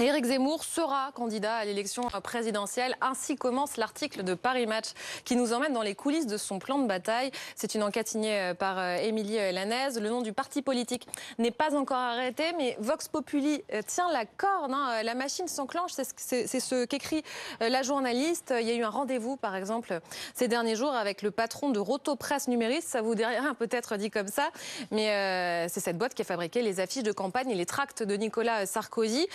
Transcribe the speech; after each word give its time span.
Éric 0.00 0.26
Zemmour 0.26 0.62
sera 0.62 1.10
candidat 1.12 1.56
à 1.56 1.64
l'élection 1.64 2.02
présidentielle. 2.22 2.96
Ainsi 3.00 3.34
commence 3.34 3.76
l'article 3.76 4.22
de 4.22 4.34
Paris 4.34 4.68
Match 4.68 4.90
qui 5.24 5.34
nous 5.34 5.52
emmène 5.52 5.72
dans 5.72 5.82
les 5.82 5.96
coulisses 5.96 6.28
de 6.28 6.36
son 6.36 6.60
plan 6.60 6.78
de 6.78 6.86
bataille. 6.86 7.32
C'est 7.56 7.74
une 7.74 7.82
enquête 7.82 8.06
signée 8.06 8.38
euh, 8.38 8.54
par 8.54 8.78
euh, 8.78 8.94
Émilie 8.98 9.40
euh, 9.40 9.50
Lanaise. 9.50 10.00
Le 10.00 10.08
nom 10.08 10.22
du 10.22 10.32
parti 10.32 10.62
politique 10.62 11.08
n'est 11.38 11.50
pas 11.50 11.74
encore 11.74 11.96
arrêté, 11.96 12.44
mais 12.56 12.76
Vox 12.78 13.08
Populi 13.08 13.64
tient 13.88 14.08
la 14.12 14.24
corde. 14.24 14.70
Hein. 14.72 15.02
La 15.02 15.16
machine 15.16 15.48
s'enclenche, 15.48 15.90
c'est 15.94 16.60
ce 16.60 16.84
qu'écrit 16.84 17.24
la 17.58 17.82
journaliste. 17.82 18.54
Il 18.56 18.68
y 18.68 18.70
a 18.70 18.74
eu 18.74 18.84
un 18.84 18.90
rendez-vous, 18.90 19.36
par 19.36 19.56
exemple, 19.56 20.00
ces 20.34 20.46
derniers 20.46 20.76
jours 20.76 20.92
avec 20.94 21.22
le 21.22 21.32
patron 21.32 21.70
de 21.70 21.80
Roto 21.80 22.14
Presse 22.14 22.46
Numériste. 22.46 22.88
Ça 22.88 23.02
vous 23.02 23.14
rien, 23.14 23.54
peut-être 23.54 23.96
dit 23.96 24.10
comme 24.10 24.28
ça, 24.28 24.50
mais 24.92 25.66
c'est 25.68 25.80
cette 25.80 25.98
boîte 25.98 26.14
qui 26.14 26.22
a 26.22 26.24
fabriqué 26.24 26.62
les 26.62 26.78
affiches 26.78 27.02
de 27.02 27.12
campagne 27.12 27.50
et 27.50 27.56
les 27.56 27.66
tracts 27.66 28.04
de 28.04 28.14
Nicolas 28.14 28.66
Sarkozy. 28.66 29.26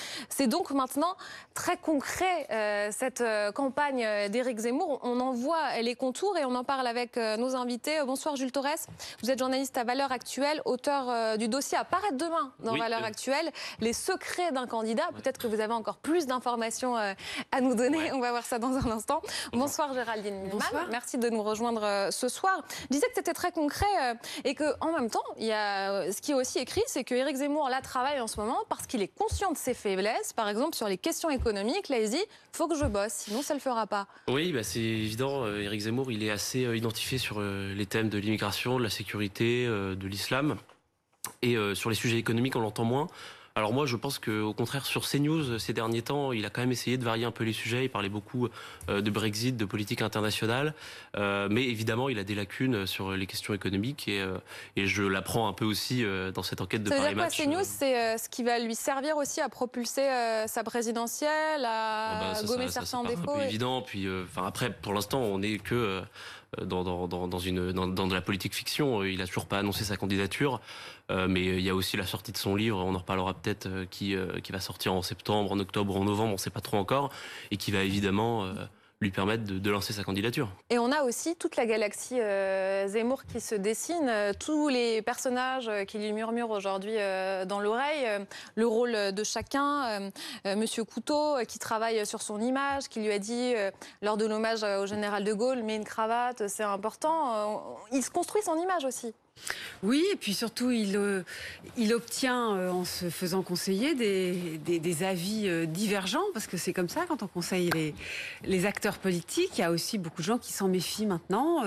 Donc 0.53 0.69
maintenant 0.69 1.15
très 1.55 1.77
concret 1.77 2.47
euh, 2.51 2.89
cette 2.91 3.21
euh, 3.21 3.51
campagne 3.51 4.07
d'Éric 4.29 4.59
Zemmour. 4.59 4.99
On 5.01 5.19
en 5.19 5.31
voit 5.31 5.81
les 5.81 5.95
contours 5.95 6.37
et 6.37 6.45
on 6.45 6.53
en 6.53 6.63
parle 6.63 6.85
avec 6.85 7.17
euh, 7.17 7.37
nos 7.37 7.55
invités. 7.55 7.97
Bonsoir 8.05 8.35
Jules 8.35 8.51
Torres. 8.51 8.85
Vous 9.23 9.31
êtes 9.31 9.39
journaliste 9.39 9.75
à 9.79 9.83
Valeurs 9.83 10.11
Actuelles, 10.11 10.61
auteur 10.65 11.37
du 11.39 11.47
dossier 11.47 11.75
à 11.75 11.83
paraître 11.83 12.17
demain 12.17 12.51
dans 12.59 12.77
Valeurs 12.77 13.03
Actuelles, 13.03 13.51
les 13.79 13.93
secrets 13.93 14.51
d'un 14.51 14.67
candidat. 14.67 15.09
Peut-être 15.15 15.39
que 15.39 15.47
vous 15.47 15.59
avez 15.59 15.73
encore 15.73 15.97
plus 15.97 16.27
d'informations 16.27 16.95
à 16.95 17.61
nous 17.61 17.73
donner. 17.73 18.11
On 18.11 18.19
va 18.19 18.29
voir 18.29 18.45
ça 18.45 18.59
dans 18.59 18.73
un 18.77 18.91
instant. 18.91 19.21
Bonsoir, 19.53 19.93
Géraldine 19.93 20.49
Bonsoir. 20.51 20.85
Merci 20.91 21.17
de 21.17 21.29
nous 21.29 21.41
rejoindre 21.41 22.09
ce 22.11 22.29
soir. 22.29 22.63
Je 22.83 22.87
disais 22.95 23.07
que 23.07 23.13
c'était 23.15 23.33
très 23.33 23.51
concret 23.51 23.85
et 24.43 24.53
que 24.53 24.65
en 24.81 24.91
même 24.91 25.09
temps, 25.09 25.23
il 25.37 25.47
y 25.47 25.51
a 25.51 26.11
ce 26.11 26.21
qui 26.21 26.31
est 26.31 26.35
aussi 26.35 26.59
écrit, 26.59 26.83
c'est 26.85 27.03
que 27.03 27.15
Éric 27.15 27.37
Zemmour 27.37 27.69
là 27.69 27.81
travaille 27.81 28.19
en 28.19 28.27
ce 28.27 28.39
moment 28.39 28.59
parce 28.69 28.85
qu'il 28.85 29.01
est 29.01 29.07
conscient 29.17 29.51
de 29.51 29.57
ses 29.57 29.73
faiblesses 29.73 30.33
par 30.43 30.49
exemple, 30.49 30.75
sur 30.75 30.89
les 30.89 30.97
questions 30.97 31.29
économiques, 31.29 31.87
là, 31.87 31.99
il 31.99 32.09
dit 32.09 32.25
faut 32.51 32.67
que 32.67 32.75
je 32.75 32.83
bosse, 32.83 33.13
sinon 33.13 33.41
ça 33.41 33.53
ne 33.53 33.59
le 33.59 33.61
fera 33.61 33.87
pas. 33.87 34.07
Oui, 34.27 34.51
bah, 34.51 34.61
c'est 34.61 34.81
évident. 34.81 35.45
Euh, 35.45 35.61
Éric 35.61 35.79
Zemmour, 35.79 36.11
il 36.11 36.21
est 36.21 36.31
assez 36.31 36.65
euh, 36.65 36.75
identifié 36.75 37.17
sur 37.17 37.37
euh, 37.39 37.73
les 37.73 37.85
thèmes 37.85 38.09
de 38.09 38.17
l'immigration, 38.17 38.77
de 38.77 38.83
la 38.83 38.89
sécurité, 38.89 39.65
de 39.65 40.05
l'islam. 40.05 40.57
Et 41.41 41.55
sur 41.75 41.89
les 41.89 41.95
sujets 41.95 42.17
économiques, 42.17 42.57
on 42.57 42.59
l'entend 42.59 42.83
moins. 42.83 43.07
Alors 43.55 43.71
moi, 43.71 43.85
je 43.85 43.95
pense 43.95 44.17
qu'au 44.17 44.51
contraire, 44.53 44.83
sur 44.83 45.07
CNews, 45.07 45.59
ces 45.59 45.73
derniers 45.73 46.01
temps, 46.01 46.31
il 46.31 46.43
a 46.43 46.49
quand 46.49 46.61
même 46.61 46.71
essayé 46.71 46.97
de 46.97 47.03
varier 47.03 47.25
un 47.25 47.31
peu 47.31 47.43
les 47.43 47.53
sujets. 47.53 47.85
Il 47.85 47.89
parlait 47.89 48.09
beaucoup 48.09 48.47
euh, 48.89 49.01
de 49.01 49.11
Brexit, 49.11 49.55
de 49.55 49.65
politique 49.65 50.01
internationale. 50.01 50.73
Euh, 51.17 51.47
mais 51.51 51.63
évidemment, 51.63 52.09
il 52.09 52.17
a 52.17 52.23
des 52.23 52.33
lacunes 52.33 52.87
sur 52.87 53.11
les 53.11 53.27
questions 53.27 53.53
économiques. 53.53 54.07
Et, 54.07 54.21
euh, 54.21 54.39
et 54.75 54.87
je 54.87 55.03
l'apprends 55.03 55.47
un 55.47 55.53
peu 55.53 55.65
aussi 55.65 56.03
dans 56.33 56.41
cette 56.41 56.61
enquête 56.61 56.81
de 56.81 56.89
Ça 56.89 56.95
Paris 56.95 57.13
Match. 57.13 57.37
CNews, 57.37 57.63
c'est 57.63 58.17
ce 58.17 58.27
qui 58.27 58.41
va 58.41 58.57
lui 58.57 58.73
servir 58.73 59.17
aussi 59.17 59.39
à 59.39 59.49
propulser 59.49 60.09
sa 60.47 60.63
présidentielle, 60.63 61.63
à 61.63 62.31
ah 62.31 62.33
bah, 62.33 62.47
gommer 62.47 62.69
certains 62.69 63.03
défauts. 63.03 63.35
C'est 63.37 63.45
évident. 63.45 63.83
Puis, 63.83 64.07
enfin 64.23 64.47
après, 64.47 64.71
pour 64.73 64.93
l'instant, 64.93 65.19
on 65.19 65.37
n'est 65.37 65.59
que 65.59 66.01
dans, 66.61 66.83
dans, 67.07 67.27
dans, 67.27 67.39
une, 67.39 67.71
dans, 67.71 67.87
dans 67.87 68.07
de 68.07 68.13
la 68.13 68.21
politique 68.21 68.53
fiction. 68.53 69.03
Il 69.03 69.21
a 69.21 69.27
toujours 69.27 69.45
pas 69.45 69.59
annoncé 69.59 69.83
sa 69.83 69.97
candidature. 69.97 70.61
Euh, 71.11 71.27
mais 71.27 71.43
il 71.43 71.61
y 71.61 71.69
a 71.69 71.75
aussi 71.75 71.97
la 71.97 72.05
sortie 72.05 72.31
de 72.31 72.37
son 72.37 72.55
livre, 72.55 72.77
on 72.77 72.95
en 72.95 72.97
reparlera 72.97 73.33
peut-être, 73.33 73.65
euh, 73.67 73.85
qui, 73.89 74.15
euh, 74.15 74.39
qui 74.39 74.53
va 74.53 74.61
sortir 74.61 74.93
en 74.93 75.01
septembre, 75.01 75.51
en 75.51 75.59
octobre, 75.59 75.97
en 75.97 76.05
novembre, 76.05 76.29
on 76.29 76.33
ne 76.33 76.37
sait 76.37 76.49
pas 76.49 76.61
trop 76.61 76.77
encore, 76.77 77.11
et 77.51 77.57
qui 77.57 77.71
va 77.71 77.83
évidemment 77.83 78.47
lui 79.03 79.11
permettre 79.11 79.43
de, 79.43 79.69
lancer 79.69 79.93
sa 79.93 80.03
candidature. 80.03 80.49
Et 80.69 80.79
on 80.79 80.91
a 80.91 81.03
aussi 81.03 81.35
toute 81.35 81.55
la 81.55 81.65
galaxie 81.65 82.19
Zemmour 82.87 83.25
qui 83.25 83.39
se 83.39 83.55
dessine, 83.55 84.11
tous 84.39 84.69
les 84.69 85.01
personnages 85.01 85.69
qui 85.87 85.97
lui 85.97 86.13
murmurent 86.13 86.51
aujourd'hui 86.51 86.95
dans 87.47 87.59
l'oreille, 87.59 88.07
le 88.55 88.67
rôle 88.67 89.13
de 89.13 89.23
chacun, 89.23 90.11
Monsieur 90.45 90.83
Couteau 90.83 91.37
qui 91.47 91.59
travaille 91.59 92.05
sur 92.05 92.21
son 92.21 92.39
image, 92.39 92.87
qui 92.87 92.99
lui 92.99 93.11
a 93.11 93.19
dit 93.19 93.53
lors 94.01 94.17
de 94.17 94.25
l'hommage 94.25 94.63
au 94.63 94.85
général 94.85 95.23
de 95.23 95.33
Gaulle, 95.33 95.63
mais 95.63 95.75
une 95.75 95.85
cravate, 95.85 96.47
c'est 96.47 96.63
important. 96.63 97.79
il 97.91 98.03
se 98.03 98.11
construit 98.11 98.41
son 98.43 98.57
image 98.57 98.85
aussi. 98.85 99.13
Oui, 99.83 100.01
et 100.13 100.15
puis 100.15 100.33
surtout, 100.33 100.71
il, 100.71 100.95
euh, 100.95 101.23
obtient, 101.91 102.55
euh, 102.55 102.69
en 102.69 102.85
se 102.85 103.09
faisant 103.09 103.41
conseiller, 103.41 103.93
des, 103.95 105.03
avis 105.03 105.49
euh, 105.49 105.65
divergents, 105.65 106.23
parce 106.33 106.47
que 106.47 106.55
c'est 106.55 106.71
comme 106.71 106.87
ça 106.87 107.01
quand 107.05 107.21
on 107.21 107.27
conseille 107.27 107.69
les, 108.45 108.65
acteurs 108.65 108.97
politiques. 108.97 109.57
Il 109.57 109.61
y 109.61 109.63
a 109.65 109.71
aussi 109.71 109.97
beaucoup 109.97 110.21
de 110.21 110.25
gens 110.25 110.37
qui 110.37 110.53
s'en 110.53 110.69
méfient 110.69 111.05
maintenant. 111.05 111.63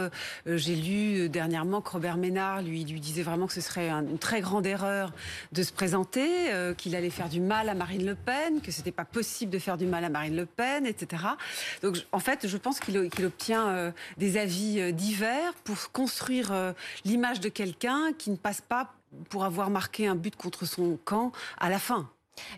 J'ai 0.46 0.74
lu 0.74 1.28
dernièrement 1.28 1.82
que 1.82 1.90
Robert 1.90 2.16
Ménard 2.16 2.62
lui, 2.62 2.84
lui 2.84 3.00
disait 3.00 3.22
vraiment 3.22 3.46
que 3.46 3.52
ce 3.52 3.60
serait 3.60 3.90
une 3.90 4.18
très 4.18 4.40
grande 4.40 4.66
erreur 4.66 5.12
de 5.52 5.62
se 5.62 5.72
présenter, 5.72 6.26
qu'il 6.78 6.96
allait 6.96 7.10
faire 7.10 7.28
du 7.28 7.40
mal 7.40 7.68
à 7.68 7.74
Marine 7.74 8.06
Le 8.06 8.14
Pen, 8.14 8.62
que 8.62 8.72
c'était 8.72 8.92
pas 8.92 9.04
possible 9.04 9.52
de 9.52 9.58
faire 9.58 9.76
du 9.76 9.84
mal 9.84 10.04
à 10.04 10.08
Marine 10.08 10.36
Le 10.36 10.46
Pen, 10.46 10.86
etc. 10.86 11.22
Donc, 11.82 11.98
en 12.12 12.18
fait, 12.18 12.46
je 12.48 12.56
pense 12.56 12.80
qu'il 12.80 12.96
obtient 13.26 13.92
des 14.16 14.38
avis 14.38 14.94
divers 14.94 15.52
pour 15.64 15.92
construire 15.92 16.72
l'image 17.04 17.40
de 17.40 17.50
quelqu'un 17.56 18.12
qui 18.12 18.28
ne 18.28 18.36
passe 18.36 18.60
pas 18.60 18.92
pour 19.30 19.44
avoir 19.44 19.70
marqué 19.70 20.06
un 20.06 20.14
but 20.14 20.36
contre 20.36 20.66
son 20.66 20.98
camp 21.06 21.32
à 21.58 21.70
la 21.70 21.78
fin. 21.78 22.10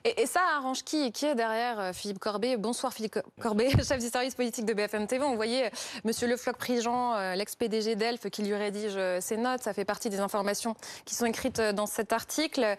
Et, 0.04 0.26
ça 0.26 0.40
arrange 0.56 0.82
qui 0.82 1.12
Qui 1.12 1.26
est 1.26 1.36
derrière 1.36 1.78
euh, 1.78 1.92
Philippe 1.92 2.18
Corbet? 2.18 2.56
Bonsoir 2.56 2.92
Philippe 2.92 3.20
Corbet, 3.40 3.70
chef 3.84 4.00
du 4.00 4.08
service 4.08 4.34
politique 4.34 4.64
de 4.64 4.74
BFM 4.74 5.06
TV. 5.06 5.24
On 5.24 5.36
voyait 5.36 5.66
euh, 5.66 5.70
Monsieur 6.02 6.26
Le 6.26 6.36
Floch-Prigent, 6.36 7.14
euh, 7.14 7.36
l'ex-PDG 7.36 7.94
d'Elf, 7.94 8.28
qui 8.28 8.42
lui 8.42 8.56
rédige 8.56 8.98
ses 9.20 9.36
notes. 9.36 9.62
Ça 9.62 9.72
fait 9.72 9.84
partie 9.84 10.10
des 10.10 10.18
informations 10.18 10.74
qui 11.04 11.14
sont 11.14 11.26
écrites 11.26 11.60
dans 11.60 11.86
cet 11.86 12.12
article. 12.12 12.76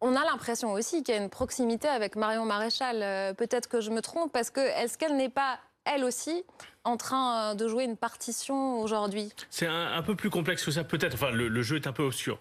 on 0.00 0.16
a 0.16 0.24
l'impression 0.24 0.72
aussi 0.72 1.04
qu'il 1.04 1.14
y 1.14 1.18
a 1.18 1.20
une 1.22 1.30
proximité 1.30 1.86
avec 1.86 2.16
Marion 2.16 2.44
Maréchal. 2.44 3.36
Peut-être 3.36 3.68
que 3.68 3.80
je 3.80 3.92
me 3.92 4.02
trompe, 4.02 4.32
parce 4.32 4.50
que 4.50 4.60
est-ce 4.60 4.98
qu'elle 4.98 5.14
n'est 5.14 5.28
pas 5.28 5.60
elle 5.86 6.04
aussi, 6.04 6.44
en 6.86 6.96
train 6.96 7.52
euh, 7.52 7.54
de 7.54 7.68
jouer 7.68 7.84
une 7.84 7.96
partition 7.96 8.80
aujourd'hui? 8.80 9.32
C'est 9.50 9.66
un, 9.66 10.02
peu 10.02 10.14
plus 10.14 10.30
complexe 10.30 10.64
que 10.64 10.70
ça, 10.70 10.84
peut-être. 10.84 11.14
Enfin, 11.14 11.30
le, 11.30 11.62
jeu 11.62 11.76
est 11.76 11.86
un 11.86 11.92
peu 11.92 12.04
obscur. 12.04 12.38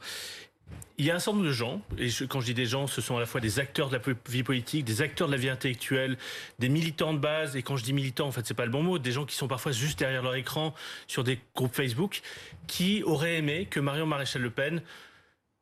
Il 0.98 1.06
y 1.06 1.12
a 1.12 1.16
un 1.16 1.20
certain 1.20 1.38
nombre 1.38 1.48
de 1.48 1.54
gens, 1.54 1.82
et 1.98 2.08
quand 2.30 2.40
je 2.40 2.46
dis 2.46 2.54
des 2.54 2.66
gens, 2.66 2.88
ce 2.88 3.02
sont 3.02 3.18
à 3.18 3.20
la 3.20 3.26
fois 3.26 3.42
des 3.42 3.60
acteurs 3.60 3.90
de 3.90 3.98
la 3.98 4.02
vie 4.30 4.44
politique, 4.44 4.86
des 4.86 5.02
acteurs 5.02 5.28
de 5.28 5.34
la 5.34 5.38
vie 5.38 5.50
intellectuelle, 5.50 6.18
des 6.58 6.70
militants 6.70 7.14
de 7.14 7.20
base, 7.20 7.58
et 7.58 7.64
quand 7.64 7.76
je 7.76 7.84
dis 7.84 7.92
militants, 7.92 8.28
en 8.28 8.32
fait, 8.32 8.48
c'est 8.48 8.54
pas 8.54 8.66
le 8.66 8.72
bon 8.72 8.82
mot, 8.82 8.98
des 8.98 9.12
gens 9.12 9.26
qui 9.26 9.36
sont 9.36 9.50
parfois 9.50 9.74
juste 9.74 10.00
derrière 10.00 10.24
leur 10.24 10.36
écran 10.36 10.74
sur 11.08 11.26
des 11.26 11.40
groupes 11.54 11.76
Facebook, 11.76 12.22
qui 12.68 13.04
auraient 13.04 13.36
aimé 13.36 13.68
que 13.70 13.82
Marion 13.82 14.06
Maréchal 14.06 14.42
Le 14.42 14.50
Pen 14.50 14.82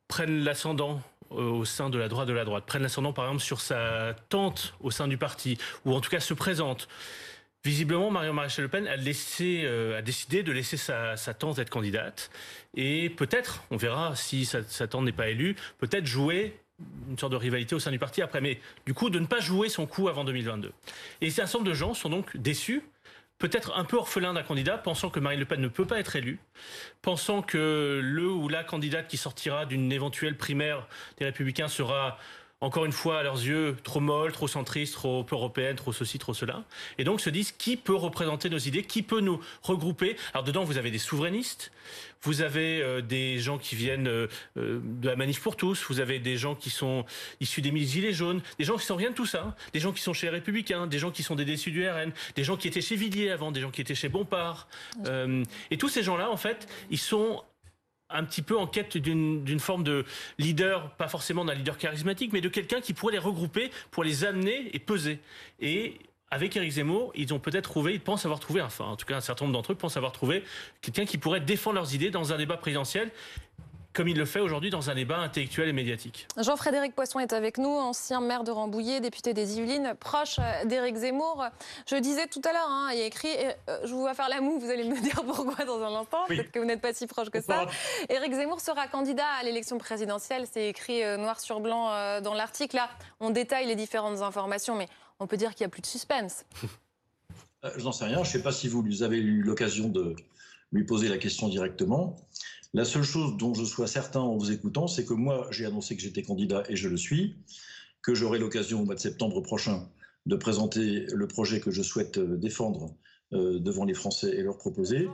prenne 0.06 0.44
l'ascendant 0.44 1.02
euh, 1.32 1.50
au 1.50 1.64
sein 1.64 1.90
de 1.90 1.98
la 1.98 2.08
droite 2.08 2.28
de 2.28 2.32
la 2.32 2.44
droite, 2.44 2.64
prenne 2.64 2.82
l'ascendant 2.82 3.12
par 3.12 3.24
exemple 3.24 3.42
sur 3.42 3.60
sa 3.60 4.14
tante 4.28 4.74
au 4.80 4.90
sein 4.90 5.08
du 5.08 5.18
parti, 5.18 5.58
ou 5.84 5.94
en 5.94 6.00
tout 6.00 6.10
cas 6.10 6.20
se 6.20 6.34
présente. 6.34 6.86
Visiblement, 7.64 8.10
Marion 8.10 8.34
Maréchal 8.34 8.64
Le 8.64 8.68
Pen 8.68 8.86
a, 8.86 8.96
euh, 8.96 10.02
décidé 10.02 10.42
de 10.42 10.52
laisser 10.52 10.76
sa, 10.76 11.16
tante 11.38 11.58
être 11.58 11.70
candidate 11.70 12.30
et 12.74 13.08
peut-être, 13.08 13.64
on 13.70 13.78
verra 13.78 14.14
si 14.16 14.44
sa, 14.44 14.62
sa 14.64 14.86
tante 14.86 15.04
n'est 15.04 15.12
pas 15.12 15.28
élue, 15.28 15.56
peut-être 15.78 16.04
jouer 16.04 16.58
une 17.08 17.18
sorte 17.18 17.32
de 17.32 17.38
rivalité 17.38 17.74
au 17.74 17.78
sein 17.78 17.90
du 17.90 17.98
parti 17.98 18.20
après, 18.20 18.42
mais 18.42 18.60
du 18.84 18.92
coup 18.92 19.08
de 19.08 19.18
ne 19.18 19.26
pas 19.26 19.40
jouer 19.40 19.70
son 19.70 19.86
coup 19.86 20.08
avant 20.08 20.24
2022. 20.24 20.72
Et 21.22 21.28
un 21.28 21.30
certain 21.30 21.58
nombre 21.58 21.70
de 21.70 21.74
gens 21.74 21.94
sont 21.94 22.10
donc 22.10 22.36
déçus, 22.36 22.82
peut-être 23.38 23.72
un 23.76 23.84
peu 23.84 23.96
orphelins 23.96 24.34
d'un 24.34 24.42
candidat, 24.42 24.76
pensant 24.76 25.08
que 25.08 25.20
Marine 25.20 25.40
Le 25.40 25.46
Pen 25.46 25.60
ne 25.60 25.68
peut 25.68 25.86
pas 25.86 25.98
être 25.98 26.16
élue, 26.16 26.38
pensant 27.00 27.40
que 27.40 28.00
le 28.02 28.28
ou 28.28 28.48
la 28.48 28.64
candidate 28.64 29.08
qui 29.08 29.16
sortira 29.16 29.64
d'une 29.64 29.90
éventuelle 29.90 30.36
primaire 30.36 30.86
des 31.18 31.24
Républicains 31.24 31.68
sera 31.68 32.18
encore 32.64 32.86
une 32.86 32.92
fois, 32.92 33.18
à 33.18 33.22
leurs 33.22 33.44
yeux, 33.44 33.76
trop 33.84 34.00
molle, 34.00 34.32
trop 34.32 34.48
centriste, 34.48 34.94
trop 34.94 35.26
européenne, 35.30 35.76
trop 35.76 35.92
ceci, 35.92 36.18
trop 36.18 36.32
cela. 36.32 36.64
Et 36.96 37.04
donc 37.04 37.20
se 37.20 37.28
disent 37.28 37.52
qui 37.52 37.76
peut 37.76 37.94
représenter 37.94 38.48
nos 38.48 38.58
idées, 38.58 38.82
qui 38.82 39.02
peut 39.02 39.20
nous 39.20 39.38
regrouper? 39.62 40.16
Alors 40.32 40.44
dedans, 40.44 40.64
vous 40.64 40.78
avez 40.78 40.90
des 40.90 40.98
souverainistes, 40.98 41.70
vous 42.22 42.40
avez 42.40 42.80
euh, 42.80 43.02
des 43.02 43.38
gens 43.38 43.58
qui 43.58 43.76
viennent 43.76 44.08
euh, 44.08 44.28
euh, 44.56 44.80
de 44.82 45.08
la 45.08 45.14
Manif 45.14 45.40
pour 45.42 45.56
tous, 45.56 45.84
vous 45.88 46.00
avez 46.00 46.18
des 46.18 46.38
gens 46.38 46.54
qui 46.54 46.70
sont 46.70 47.04
issus 47.40 47.60
des 47.60 47.70
mille 47.70 47.86
gilets 47.86 48.14
jaunes, 48.14 48.40
des 48.58 48.64
gens 48.64 48.76
qui 48.76 48.86
sont 48.86 48.96
rien 48.96 49.10
de 49.10 49.14
tout 49.14 49.26
ça, 49.26 49.42
hein. 49.48 49.54
des 49.74 49.80
gens 49.80 49.92
qui 49.92 50.00
sont 50.00 50.14
chez 50.14 50.28
les 50.28 50.32
Républicains, 50.32 50.86
des 50.86 50.98
gens 50.98 51.10
qui 51.10 51.22
sont 51.22 51.34
des 51.34 51.44
déçus 51.44 51.70
du 51.70 51.86
RN, 51.86 52.12
des 52.34 52.44
gens 52.44 52.56
qui 52.56 52.66
étaient 52.66 52.80
chez 52.80 52.96
Villiers 52.96 53.30
avant, 53.30 53.52
des 53.52 53.60
gens 53.60 53.70
qui 53.70 53.82
étaient 53.82 53.94
chez 53.94 54.08
Bompard. 54.08 54.68
et 55.70 55.76
tous 55.76 55.90
ces 55.90 56.02
gens-là, 56.02 56.30
en 56.30 56.38
fait, 56.38 56.66
ils 56.90 56.98
sont 56.98 57.42
un 58.10 58.24
petit 58.24 58.42
peu 58.42 58.56
en 58.56 58.66
quête 58.66 58.96
d'une 58.96 59.60
forme 59.60 59.82
de 59.82 60.04
leader, 60.38 60.90
pas 60.96 61.08
forcément 61.08 61.44
d'un 61.44 61.54
leader 61.54 61.78
charismatique, 61.78 62.32
mais 62.32 62.40
de 62.40 62.48
quelqu'un 62.48 62.80
qui 62.80 62.92
pourrait 62.92 63.12
les 63.12 63.18
regrouper 63.18 63.70
pour 63.90 64.04
les 64.04 64.24
amener 64.24 64.70
et 64.72 64.78
peser. 64.78 65.20
Et 65.60 65.98
avec 66.30 66.56
Éric 66.56 66.72
Zemmour, 66.72 67.12
ils 67.14 67.32
ont 67.32 67.38
peut-être 67.38 67.64
trouvé, 67.64 67.94
ils 67.94 68.00
pensent 68.00 68.24
avoir 68.24 68.40
trouvé, 68.40 68.60
enfin 68.60 68.84
en 68.86 68.96
tout 68.96 69.06
cas 69.06 69.16
un 69.16 69.20
certain 69.20 69.44
nombre 69.44 69.56
d'entre 69.56 69.72
eux 69.72 69.76
pensent 69.76 69.96
avoir 69.96 70.12
trouvé 70.12 70.42
quelqu'un 70.80 71.04
qui 71.04 71.18
pourrait 71.18 71.40
défendre 71.40 71.76
leurs 71.76 71.94
idées 71.94 72.10
dans 72.10 72.32
un 72.32 72.36
débat 72.36 72.56
présidentiel 72.56 73.10
comme 73.94 74.08
il 74.08 74.16
le 74.16 74.24
fait 74.24 74.40
aujourd'hui 74.40 74.70
dans 74.70 74.90
un 74.90 74.94
débat 74.94 75.18
intellectuel 75.18 75.68
et 75.68 75.72
médiatique. 75.72 76.26
Jean-Frédéric 76.36 76.94
Poisson 76.94 77.20
est 77.20 77.32
avec 77.32 77.58
nous, 77.58 77.70
ancien 77.70 78.20
maire 78.20 78.42
de 78.42 78.50
Rambouillet, 78.50 79.00
député 79.00 79.32
des 79.32 79.58
Yvelines, 79.58 79.94
proche 79.98 80.38
euh, 80.40 80.64
d'Éric 80.64 80.96
Zemmour. 80.96 81.44
Je 81.88 81.96
disais 81.96 82.26
tout 82.26 82.42
à 82.44 82.52
l'heure, 82.52 82.68
hein, 82.68 82.88
il 82.92 82.98
y 82.98 83.02
a 83.02 83.06
écrit, 83.06 83.28
euh, 83.68 83.78
je 83.84 83.92
vous 83.92 84.00
vois 84.00 84.14
faire 84.14 84.28
la 84.28 84.40
moue, 84.40 84.58
vous 84.58 84.68
allez 84.68 84.84
me 84.84 85.00
dire 85.00 85.22
pourquoi 85.24 85.64
dans 85.64 85.80
un 85.80 85.94
instant, 86.00 86.24
peut-être 86.26 86.50
que 86.50 86.58
vous 86.58 86.64
n'êtes 86.64 86.80
pas 86.80 86.92
si 86.92 87.06
proche 87.06 87.30
que 87.30 87.40
ça. 87.40 87.66
Éric 88.08 88.34
Zemmour 88.34 88.60
sera 88.60 88.88
candidat 88.88 89.26
à 89.40 89.44
l'élection 89.44 89.78
présidentielle, 89.78 90.46
c'est 90.52 90.68
écrit 90.68 91.02
noir 91.16 91.38
sur 91.38 91.60
blanc 91.60 92.20
dans 92.20 92.34
l'article. 92.34 92.76
Là, 92.76 92.90
on 93.20 93.30
détaille 93.30 93.66
les 93.66 93.76
différentes 93.76 94.22
informations, 94.22 94.74
mais 94.74 94.88
on 95.20 95.26
peut 95.28 95.36
dire 95.36 95.54
qu'il 95.54 95.64
n'y 95.64 95.68
a 95.68 95.70
plus 95.70 95.82
de 95.82 95.86
suspense. 95.86 96.44
Je 97.76 97.82
n'en 97.82 97.92
sais 97.92 98.04
rien, 98.04 98.16
je 98.16 98.28
ne 98.28 98.32
sais 98.32 98.42
pas 98.42 98.52
si 98.52 98.68
vous 98.68 99.02
avez 99.02 99.16
eu 99.16 99.40
l'occasion 99.40 99.88
de 99.88 100.14
lui 100.74 100.84
poser 100.84 101.08
la 101.08 101.16
question 101.16 101.48
directement. 101.48 102.16
La 102.74 102.84
seule 102.84 103.04
chose 103.04 103.36
dont 103.36 103.54
je 103.54 103.64
sois 103.64 103.86
certain 103.86 104.20
en 104.20 104.36
vous 104.36 104.50
écoutant, 104.50 104.88
c'est 104.88 105.04
que 105.04 105.14
moi, 105.14 105.46
j'ai 105.52 105.64
annoncé 105.64 105.94
que 105.94 106.02
j'étais 106.02 106.22
candidat 106.22 106.64
et 106.68 106.74
je 106.74 106.88
le 106.88 106.96
suis, 106.96 107.36
que 108.02 108.16
j'aurai 108.16 108.40
l'occasion 108.40 108.82
au 108.82 108.84
mois 108.84 108.96
de 108.96 109.00
septembre 109.00 109.40
prochain 109.40 109.88
de 110.26 110.34
présenter 110.34 111.06
le 111.12 111.28
projet 111.28 111.60
que 111.60 111.70
je 111.70 111.82
souhaite 111.82 112.18
euh, 112.18 112.36
défendre 112.36 112.92
euh, 113.32 113.60
devant 113.60 113.84
les 113.84 113.94
Français 113.94 114.30
et 114.36 114.42
leur 114.42 114.58
proposer. 114.58 115.08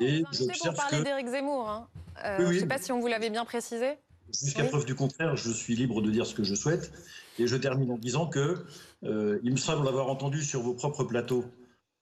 Et 0.00 0.22
pour 0.22 0.74
parler 0.74 1.02
d'Éric 1.02 1.28
Zemmour. 1.28 1.68
Hein. 1.68 1.88
Euh, 2.24 2.38
je 2.38 2.52
ne 2.54 2.58
sais 2.60 2.66
pas 2.66 2.78
si 2.78 2.90
on 2.90 3.00
vous 3.00 3.06
l'avait 3.06 3.30
bien 3.30 3.44
précisé. 3.44 3.98
Jusqu'à 4.32 4.64
preuve 4.64 4.86
du 4.86 4.94
contraire, 4.94 5.36
je 5.36 5.50
suis 5.50 5.76
libre 5.76 6.00
de 6.00 6.10
dire 6.10 6.24
ce 6.26 6.34
que 6.34 6.42
je 6.42 6.54
souhaite. 6.54 6.90
Et 7.38 7.46
je 7.46 7.56
termine 7.56 7.90
en 7.90 7.98
disant 7.98 8.26
que 8.26 8.64
il 9.02 9.52
me 9.52 9.56
semble 9.56 9.86
avoir 9.86 10.08
entendu 10.08 10.42
sur 10.42 10.62
vos 10.62 10.72
propres 10.72 11.04
plateaux 11.04 11.44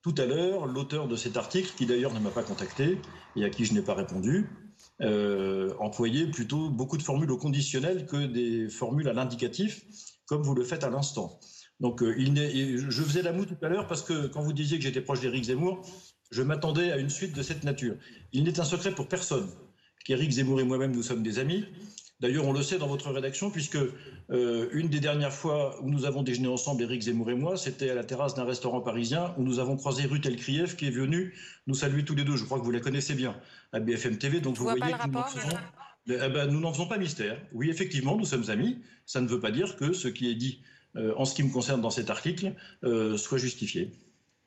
tout 0.01 0.15
à 0.17 0.25
l'heure 0.25 0.65
l'auteur 0.65 1.07
de 1.07 1.15
cet 1.17 1.35
article, 1.35 1.73
qui 1.75 1.85
d'ailleurs 1.85 2.13
ne 2.13 2.19
m'a 2.19 2.29
pas 2.29 2.43
contacté 2.43 2.97
et 3.35 3.43
à 3.43 3.49
qui 3.49 3.65
je 3.65 3.73
n'ai 3.73 3.81
pas 3.81 3.93
répondu, 3.93 4.47
euh, 5.01 5.73
employer 5.79 6.27
plutôt 6.27 6.69
beaucoup 6.69 6.97
de 6.97 7.03
formules 7.03 7.31
au 7.31 7.37
conditionnel 7.37 8.05
que 8.05 8.25
des 8.25 8.69
formules 8.69 9.09
à 9.09 9.13
l'indicatif, 9.13 9.81
comme 10.25 10.43
vous 10.43 10.55
le 10.55 10.63
faites 10.63 10.83
à 10.83 10.89
l'instant. 10.89 11.39
Donc, 11.79 12.01
euh, 12.03 12.15
je 12.17 13.01
faisais 13.03 13.21
la 13.21 13.33
moue 13.33 13.45
tout 13.45 13.57
à 13.61 13.69
l'heure 13.69 13.87
parce 13.87 14.03
que 14.03 14.27
quand 14.27 14.41
vous 14.41 14.53
disiez 14.53 14.77
que 14.77 14.83
j'étais 14.83 15.01
proche 15.01 15.19
d'Éric 15.19 15.45
Zemmour, 15.45 15.85
je 16.31 16.41
m'attendais 16.41 16.91
à 16.91 16.97
une 16.97 17.09
suite 17.09 17.35
de 17.35 17.41
cette 17.41 17.63
nature. 17.63 17.95
Il 18.31 18.43
n'est 18.43 18.59
un 18.59 18.63
secret 18.63 18.93
pour 18.93 19.07
personne 19.07 19.49
qu'Éric 20.05 20.31
Zemmour 20.31 20.59
et 20.59 20.63
moi-même, 20.63 20.91
nous 20.91 21.03
sommes 21.03 21.23
des 21.23 21.39
amis. 21.39 21.65
D'ailleurs, 22.23 22.47
on 22.47 22.53
le 22.53 22.63
sait 22.63 22.77
dans 22.77 22.87
votre 22.87 23.11
rédaction, 23.11 23.51
puisque 23.51 23.77
euh, 24.31 24.69
une 24.71 24.87
des 24.87 25.01
dernières 25.01 25.33
fois 25.33 25.77
où 25.81 25.89
nous 25.89 26.05
avons 26.05 26.23
déjeuné 26.23 26.47
ensemble, 26.47 26.81
Éric 26.83 27.01
Zemmour 27.01 27.29
et 27.29 27.35
moi, 27.35 27.57
c'était 27.57 27.89
à 27.89 27.95
la 27.95 28.05
terrasse 28.05 28.33
d'un 28.33 28.45
restaurant 28.45 28.79
parisien 28.79 29.33
où 29.37 29.43
nous 29.43 29.59
avons 29.59 29.75
croisé 29.75 30.05
Ruth 30.05 30.25
Elkrieff 30.25 30.77
qui 30.77 30.87
est 30.87 30.91
venue 30.91 31.35
nous 31.67 31.73
saluer 31.75 32.05
tous 32.05 32.15
les 32.15 32.23
deux. 32.23 32.37
Je 32.37 32.45
crois 32.45 32.59
que 32.59 32.63
vous 32.63 32.71
la 32.71 32.79
connaissez 32.79 33.13
bien 33.13 33.35
à 33.73 33.81
BFM 33.81 34.17
TV. 34.17 34.39
Donc 34.39 34.55
vous 34.55 34.63
voyez 34.63 34.79
que 34.79 35.09
nous 35.09 35.19
eh 36.07 36.29
ben, 36.29 36.47
nous 36.49 36.61
n'en 36.61 36.71
faisons 36.71 36.87
pas 36.87 36.97
mystère. 36.97 37.37
Oui, 37.51 37.69
effectivement, 37.69 38.15
nous 38.15 38.23
sommes 38.23 38.49
amis. 38.49 38.77
Ça 39.05 39.19
ne 39.19 39.27
veut 39.27 39.41
pas 39.41 39.51
dire 39.51 39.75
que 39.75 39.91
ce 39.91 40.07
qui 40.07 40.31
est 40.31 40.35
dit 40.35 40.61
euh, 40.95 41.13
en 41.17 41.25
ce 41.25 41.35
qui 41.35 41.43
me 41.43 41.51
concerne 41.51 41.81
dans 41.81 41.89
cet 41.89 42.09
article 42.09 42.53
euh, 42.85 43.17
soit 43.17 43.37
justifié. 43.37 43.91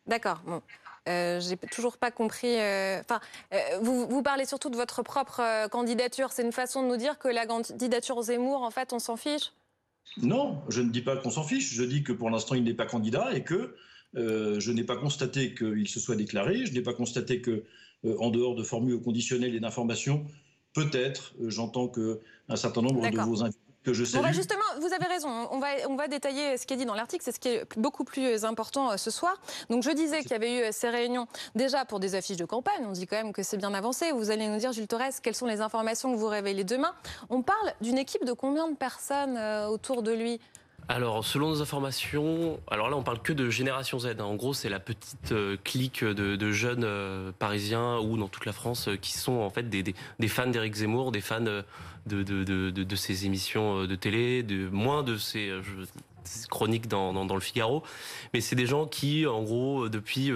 D'accord. 0.06 0.40
Bon. 0.46 0.62
Euh, 1.08 1.40
j'ai 1.40 1.56
toujours 1.56 1.98
pas 1.98 2.10
compris. 2.10 2.58
Euh, 2.58 3.00
enfin, 3.00 3.20
euh, 3.52 3.58
vous, 3.80 4.08
vous, 4.08 4.22
parlez 4.22 4.44
surtout 4.44 4.70
de 4.70 4.76
votre 4.76 5.02
propre 5.02 5.68
candidature. 5.68 6.32
C'est 6.32 6.42
une 6.42 6.52
façon 6.52 6.82
de 6.82 6.88
nous 6.88 6.96
dire 6.96 7.18
que 7.18 7.28
la 7.28 7.46
candidature 7.46 8.20
Zemmour, 8.22 8.62
en 8.62 8.70
fait, 8.70 8.92
on 8.92 8.98
s'en 8.98 9.16
fiche? 9.16 9.52
Non, 10.22 10.62
je 10.68 10.80
ne 10.80 10.90
dis 10.90 11.02
pas 11.02 11.16
qu'on 11.16 11.30
s'en 11.30 11.44
fiche. 11.44 11.72
Je 11.72 11.84
dis 11.84 12.02
que 12.02 12.12
pour 12.12 12.30
l'instant, 12.30 12.54
il 12.54 12.64
n'est 12.64 12.74
pas 12.74 12.86
candidat 12.86 13.34
et 13.34 13.44
que 13.44 13.76
je 14.14 14.70
n'ai 14.70 14.84
pas 14.84 14.96
constaté 14.96 15.54
qu'il 15.54 15.88
se 15.88 16.00
soit 16.00 16.16
déclaré. 16.16 16.64
Je 16.64 16.72
n'ai 16.72 16.80
pas 16.80 16.94
constaté 16.94 17.40
que, 17.40 17.64
en 18.18 18.30
dehors 18.30 18.54
de 18.54 18.62
formules 18.62 19.00
conditionnelles 19.00 19.54
et 19.54 19.60
d'informations, 19.60 20.24
peut-être, 20.72 21.34
j'entends 21.46 21.88
que 21.88 22.20
un 22.48 22.56
certain 22.56 22.82
nombre 22.82 23.08
de 23.08 23.20
vos 23.20 23.42
invités 23.42 23.65
je 23.92 24.18
bah, 24.18 24.32
justement, 24.32 24.64
vous 24.80 24.92
avez 24.92 25.06
raison. 25.06 25.28
On 25.50 25.58
va, 25.58 25.68
on 25.88 25.96
va 25.96 26.08
détailler 26.08 26.56
ce 26.56 26.66
qui 26.66 26.74
est 26.74 26.76
dit 26.76 26.86
dans 26.86 26.94
l'article. 26.94 27.22
C'est 27.24 27.32
ce 27.32 27.40
qui 27.40 27.48
est 27.48 27.78
beaucoup 27.78 28.04
plus 28.04 28.44
important 28.44 28.90
euh, 28.90 28.96
ce 28.96 29.10
soir. 29.10 29.40
Donc, 29.70 29.82
je 29.82 29.90
disais 29.90 30.20
qu'il 30.22 30.32
y 30.32 30.34
avait 30.34 30.58
eu 30.58 30.62
euh, 30.62 30.68
ces 30.72 30.88
réunions 30.88 31.26
déjà 31.54 31.84
pour 31.84 32.00
des 32.00 32.14
affiches 32.14 32.36
de 32.36 32.44
campagne. 32.44 32.84
On 32.86 32.92
dit 32.92 33.06
quand 33.06 33.16
même 33.16 33.32
que 33.32 33.42
c'est 33.42 33.56
bien 33.56 33.74
avancé. 33.74 34.12
Vous 34.12 34.30
allez 34.30 34.48
nous 34.48 34.58
dire, 34.58 34.72
Jules 34.72 34.88
Torres, 34.88 35.20
quelles 35.22 35.34
sont 35.34 35.46
les 35.46 35.60
informations 35.60 36.12
que 36.12 36.18
vous 36.18 36.28
révélez 36.28 36.64
demain? 36.64 36.92
On 37.30 37.42
parle 37.42 37.72
d'une 37.80 37.98
équipe 37.98 38.24
de 38.24 38.32
combien 38.32 38.68
de 38.68 38.76
personnes 38.76 39.36
euh, 39.36 39.66
autour 39.66 40.02
de 40.02 40.12
lui? 40.12 40.40
Alors, 40.88 41.24
selon 41.24 41.48
nos 41.48 41.62
informations, 41.62 42.60
alors 42.70 42.88
là, 42.88 42.96
on 42.96 43.02
parle 43.02 43.20
que 43.20 43.32
de 43.32 43.50
génération 43.50 43.98
Z. 43.98 44.06
Hein. 44.06 44.24
En 44.24 44.36
gros, 44.36 44.54
c'est 44.54 44.68
la 44.68 44.78
petite 44.78 45.34
clique 45.64 46.04
de, 46.04 46.52
jeunes 46.52 47.32
parisiens 47.40 47.98
ou 47.98 48.16
dans 48.16 48.28
toute 48.28 48.46
la 48.46 48.52
France 48.52 48.88
qui 49.00 49.12
sont 49.12 49.40
en 49.40 49.50
fait 49.50 49.68
des, 49.68 49.94
fans 50.28 50.46
d'Éric 50.46 50.74
Zemmour, 50.74 51.10
des 51.10 51.20
fans 51.20 51.42
de, 52.06 52.96
ces 52.96 53.26
émissions 53.26 53.82
euh, 53.82 53.86
de 53.86 53.94
télé, 53.94 54.42
de 54.42 54.68
moins 54.68 55.02
de 55.02 55.16
euh, 55.36 55.62
chroniques 56.48 56.88
dans, 56.88 57.34
le 57.34 57.40
Figaro. 57.40 57.82
Mais 58.32 58.40
c'est 58.40 58.56
des 58.56 58.66
gens 58.66 58.86
qui, 58.86 59.26
en 59.26 59.42
gros, 59.42 59.84
euh, 59.84 59.90
depuis 59.90 60.30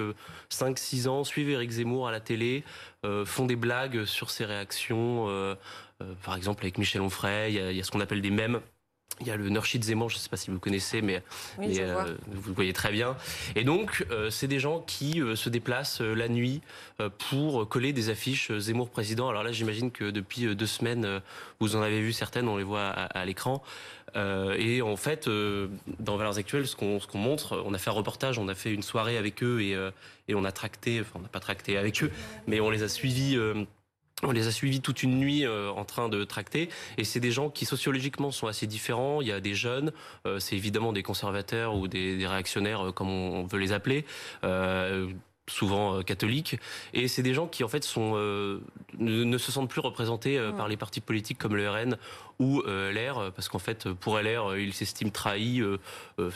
5-6 0.50 1.08
ans, 1.08 1.24
suivent 1.24 1.50
Éric 1.50 1.70
Zemmour 1.70 2.08
à 2.08 2.12
la 2.12 2.20
télé, 2.20 2.64
font 3.24 3.46
des 3.46 3.56
blagues 3.56 4.04
sur 4.04 4.30
ses 4.30 4.44
réactions. 4.44 5.26
par 6.22 6.36
exemple, 6.36 6.64
avec 6.64 6.76
Michel 6.76 7.00
Onfray, 7.00 7.54
il 7.54 7.72
y 7.72 7.76
y 7.76 7.80
a 7.80 7.84
ce 7.84 7.90
qu'on 7.90 8.00
appelle 8.00 8.20
des 8.20 8.30
mèmes 8.30 8.60
il 9.20 9.26
y 9.26 9.30
a 9.30 9.36
le 9.36 9.48
Nurshid 9.48 9.84
Zemmour, 9.84 10.08
je 10.08 10.16
ne 10.16 10.20
sais 10.20 10.28
pas 10.28 10.36
si 10.36 10.50
vous 10.50 10.58
connaissez, 10.58 11.02
mais, 11.02 11.22
euh, 11.58 12.16
vous 12.28 12.48
le 12.48 12.54
voyez 12.54 12.72
très 12.72 12.90
bien. 12.90 13.16
Et 13.54 13.64
donc, 13.64 14.04
euh, 14.10 14.30
c'est 14.30 14.48
des 14.48 14.58
gens 14.58 14.80
qui 14.80 15.20
euh, 15.20 15.36
se 15.36 15.48
déplacent 15.48 16.00
la 16.00 16.28
nuit 16.28 16.60
pour 17.30 17.68
coller 17.68 17.92
des 17.92 18.10
affiches 18.10 18.52
Zemmour 18.52 18.90
président. 18.90 19.28
Alors 19.28 19.42
là, 19.42 19.52
j'imagine 19.52 19.90
que 19.90 20.10
depuis 20.10 20.54
deux 20.54 20.66
semaines, 20.66 21.22
vous 21.58 21.76
en 21.76 21.82
avez 21.82 22.00
vu 22.00 22.12
certaines, 22.12 22.48
on 22.48 22.56
les 22.56 22.64
voit 22.64 22.88
à, 22.88 23.24
l'écran. 23.24 23.62
et 24.14 24.82
en 24.82 24.96
fait, 24.96 25.28
dans 25.98 26.16
Valeurs 26.18 26.36
Actuelles, 26.36 26.66
ce 26.66 26.76
qu'on 26.76 27.18
montre, 27.18 27.62
on 27.64 27.72
a 27.72 27.78
fait 27.78 27.88
un 27.88 27.94
reportage, 27.94 28.38
on 28.38 28.48
a 28.48 28.54
fait 28.54 28.72
une 28.74 28.82
soirée 28.82 29.16
avec 29.16 29.42
eux 29.42 29.62
et, 29.62 29.76
et 30.28 30.34
on 30.34 30.44
a 30.44 30.52
tracté, 30.52 31.00
enfin 31.00 31.12
on 31.14 31.22
n'a 31.22 31.28
pas 31.28 31.40
tracté 31.40 31.78
avec 31.78 32.02
eux, 32.02 32.10
mais 32.46 32.60
on 32.60 32.68
les 32.68 32.82
a 32.82 32.88
suivis 32.88 33.38
on 34.22 34.32
les 34.32 34.46
a 34.46 34.50
suivis 34.50 34.80
toute 34.80 35.02
une 35.02 35.18
nuit 35.18 35.44
euh, 35.44 35.70
en 35.70 35.84
train 35.84 36.08
de 36.08 36.24
tracter 36.24 36.68
et 36.98 37.04
c'est 37.04 37.20
des 37.20 37.30
gens 37.30 37.50
qui 37.50 37.64
sociologiquement 37.64 38.30
sont 38.30 38.46
assez 38.46 38.66
différents. 38.66 39.20
Il 39.22 39.28
y 39.28 39.32
a 39.32 39.40
des 39.40 39.54
jeunes, 39.54 39.92
euh, 40.26 40.38
c'est 40.38 40.56
évidemment 40.56 40.92
des 40.92 41.02
conservateurs 41.02 41.74
ou 41.76 41.88
des, 41.88 42.26
réactionnaires 42.26 42.88
euh, 42.88 42.92
comme 42.92 43.08
on, 43.08 43.44
veut 43.44 43.58
les 43.58 43.72
appeler 43.72 44.04
souvent 45.48 46.00
catholiques, 46.04 46.60
et 46.94 47.08
c'est 47.08 47.24
des 47.24 47.34
gens 47.34 47.48
qui 47.48 47.64
en 47.64 47.68
fait 47.68 47.82
sont 47.82 48.12
ne, 49.00 49.38
se 49.38 49.52
sentent 49.52 49.70
plus 49.70 49.80
représentés 49.80 50.38
par 50.56 50.68
les 50.68 50.76
partis 50.76 51.00
politiques 51.00 51.38
comme 51.38 51.56
le 51.56 51.68
RN 51.68 51.96
ou 52.38 52.62
LR, 52.62 53.32
parce 53.34 53.48
qu'en 53.48 53.58
fait 53.58 53.88
pour 53.92 54.18
LR 54.18 54.56
ils 54.56 54.72
s'estiment 54.72 55.10
trahis, 55.10 55.62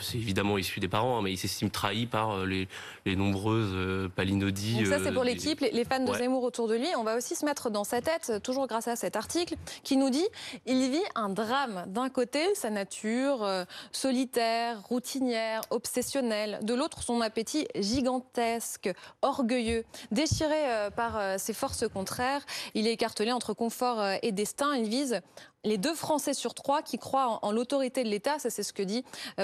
c'est 0.01 0.17
évidemment 0.17 0.57
issu 0.57 0.79
des 0.79 0.87
parents, 0.87 1.17
hein, 1.17 1.21
mais 1.23 1.31
ils 1.31 1.37
s'estiment 1.37 1.69
trahis 1.69 2.05
par 2.05 2.45
les, 2.45 2.67
les 3.05 3.15
nombreuses 3.15 4.09
palinodies. 4.15 4.83
Donc 4.83 4.87
ça 4.87 4.99
c'est 5.03 5.11
pour 5.11 5.23
l'équipe, 5.23 5.59
les, 5.61 5.85
fans 5.85 6.03
de 6.03 6.13
Zemmour 6.13 6.43
autour 6.43 6.67
de 6.67 6.75
lui. 6.75 6.87
On 6.97 7.03
va 7.03 7.15
aussi 7.15 7.35
se 7.35 7.45
mettre 7.45 7.69
dans 7.69 7.83
sa 7.83 8.01
tête, 8.01 8.33
toujours 8.43 8.67
grâce 8.67 8.87
à 8.87 8.95
cet 8.95 9.15
article, 9.15 9.55
qui 9.83 9.97
nous 9.97 10.09
dit 10.09 10.27
il 10.65 10.89
vit 10.91 11.05
un 11.15 11.29
drame. 11.29 11.85
D'un 11.87 12.09
côté 12.09 12.39
sa 12.55 12.69
nature 12.69 13.47
solitaire, 13.91 14.81
routinière, 14.83 15.61
obsessionnelle, 15.69 16.59
de 16.61 16.73
l'autre 16.73 17.01
son 17.03 17.21
appétit 17.21 17.67
gigantesque, 17.75 18.89
orgueilleux. 19.21 19.83
Déchiré 20.11 20.53
euh, 20.53 20.89
par 20.89 21.17
euh, 21.17 21.35
ses 21.37 21.53
forces 21.53 21.87
contraires, 21.87 22.45
il 22.73 22.87
est 22.87 22.93
écartelé 22.93 23.31
entre 23.31 23.53
confort 23.53 23.99
euh, 23.99 24.15
et 24.21 24.31
destin. 24.31 24.75
Il 24.75 24.89
vise 24.89 25.21
les 25.63 25.77
deux 25.77 25.95
Français 25.95 26.33
sur 26.33 26.53
trois 26.53 26.81
qui 26.81 26.97
croient 26.97 27.39
en, 27.41 27.51
l'autorité 27.51 28.03
de 28.03 28.09
l'État. 28.09 28.37
Ça, 28.39 28.49
c'est 28.49 28.61
ce 28.61 28.71
que 28.71 28.83
dit 28.83 29.03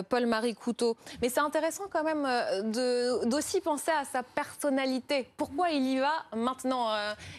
Paul-Marie 0.09 0.53
Couteau. 0.53 0.95
Mais 1.21 1.29
c'est 1.29 1.39
intéressant 1.39 1.85
quand 1.91 2.03
même 2.03 2.27
d'aussi 3.25 3.59
penser 3.59 3.89
à 3.89 4.05
sa 4.05 4.21
personnalité. 4.21 5.27
Pourquoi 5.35 5.71
il 5.71 5.83
y 5.87 5.97
va 5.97 6.13
maintenant 6.35 6.89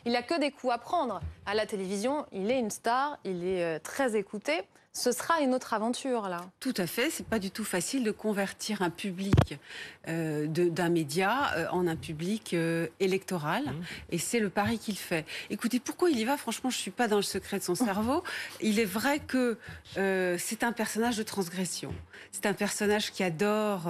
Il 0.05 0.12
n'a 0.12 0.23
que 0.23 0.37
des 0.41 0.50
coups 0.50 0.73
à 0.73 0.79
prendre. 0.79 1.21
À 1.47 1.55
la 1.55 1.64
télévision, 1.64 2.26
il 2.33 2.50
est 2.50 2.59
une 2.59 2.73
star, 2.73 3.19
il 3.23 3.47
est 3.47 3.79
très 3.81 4.17
écouté 4.17 4.64
ce 4.93 5.11
sera 5.11 5.41
une 5.41 5.55
autre 5.55 5.73
aventure 5.73 6.29
là. 6.29 6.51
Tout 6.61 6.75
à 6.77 6.87
fait. 6.87 7.09
C'est 7.11 7.27
pas 7.27 7.39
du 7.39 7.51
tout 7.51 7.65
facile 7.65 8.05
de 8.05 8.11
convertir 8.11 8.83
un 8.83 8.91
public 8.91 9.59
euh, 10.09 10.47
d'un 10.47 10.91
média 10.91 11.55
euh, 11.57 11.67
en 11.71 11.87
un 11.87 11.97
public 11.97 12.53
euh, 12.53 12.89
électoral, 13.01 13.65
mmh. 13.65 13.85
et 14.11 14.19
c'est 14.19 14.39
le 14.39 14.51
pari 14.51 14.79
qu'il 14.79 14.99
fait. 14.99 15.25
Écoutez, 15.49 15.81
pourquoi 15.81 16.11
il 16.11 16.19
y 16.19 16.25
va? 16.25 16.37
Franchement, 16.37 16.69
je 16.69 16.77
suis 16.77 16.91
pas 16.91 17.09
dans 17.09 17.17
le 17.17 17.23
secret 17.23 17.59
de 17.59 17.65
son 17.65 17.75
cerveau. 17.75 18.23
Il 18.61 18.79
est 18.79 18.85
vrai 18.85 19.19
que 19.19 19.59
c'est 19.95 20.63
un 20.63 20.73
personnage 20.73 21.17
de 21.17 21.23
transgression. 21.23 21.95
C'est 22.31 22.47
un 22.47 22.55
personnage 22.55 23.13
qui 23.13 23.23
adore 23.23 23.89